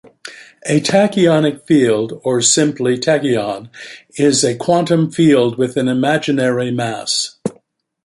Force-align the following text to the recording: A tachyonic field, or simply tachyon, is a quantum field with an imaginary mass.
A 0.65 0.81
tachyonic 0.81 1.67
field, 1.67 2.19
or 2.23 2.41
simply 2.41 2.97
tachyon, 2.97 3.69
is 4.15 4.43
a 4.43 4.55
quantum 4.55 5.11
field 5.11 5.59
with 5.59 5.77
an 5.77 5.87
imaginary 5.87 6.71
mass. 6.71 7.35